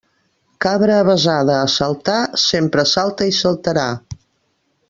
[0.63, 2.17] Cabra avesada a saltar
[2.47, 3.89] sempre salta i saltarà.